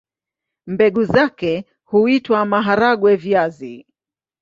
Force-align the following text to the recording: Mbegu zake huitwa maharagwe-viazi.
Mbegu 0.67 1.03
zake 1.03 1.53
huitwa 1.83 2.45
maharagwe-viazi. 2.45 3.75